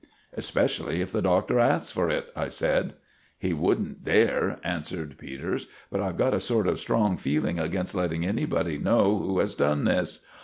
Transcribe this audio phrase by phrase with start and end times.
[0.33, 2.93] "Especially if the Doctor asks for it," I said.
[3.37, 8.25] "He won't dare," answered Peters; "but I've got a sort of strong feeling against letting
[8.25, 10.25] anybody know who has done this.